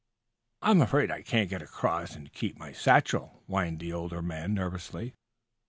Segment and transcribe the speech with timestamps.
[0.63, 5.13] "I'm afraid I can't get across and keep my satchel," whined the older man, nervously.